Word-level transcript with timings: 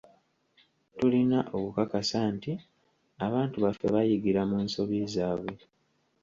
Tulina 0.97 1.39
okukakasa 1.57 2.19
nti 2.35 2.51
abantu 3.25 3.55
baffe 3.63 3.87
bayigira 3.93 4.41
mu 4.49 4.57
nsobi 4.65 4.97
zaabwe. 5.15 5.55